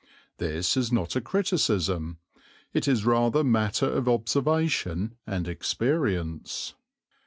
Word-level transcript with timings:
This 0.39 0.75
is 0.75 0.91
not 0.91 1.15
criticism, 1.23 2.17
it 2.73 2.87
is 2.87 3.05
rather 3.05 3.43
matter 3.43 3.85
of 3.85 4.09
observation 4.09 5.13
and 5.27 5.47
experience. 5.47 6.73